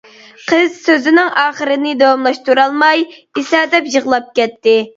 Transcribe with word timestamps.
قىز 0.51 0.79
سۆزىنىڭ 0.85 1.29
ئاخىرىنى 1.41 1.93
داۋاملاشتۇرالماي 2.01 3.07
ئېسەدەپ 3.15 3.95
يىغلاپ 3.99 4.37
كەتتى. 4.41 4.79